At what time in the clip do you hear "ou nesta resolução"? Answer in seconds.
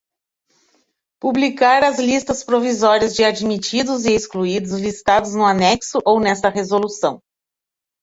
6.03-7.21